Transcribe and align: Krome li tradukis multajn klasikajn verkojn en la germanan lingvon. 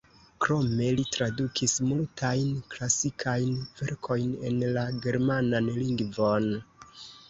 Krome 0.45 0.87
li 0.99 1.05
tradukis 1.15 1.75
multajn 1.91 2.57
klasikajn 2.73 3.55
verkojn 3.85 4.35
en 4.53 4.61
la 4.81 4.91
germanan 5.09 5.75
lingvon. 5.81 6.55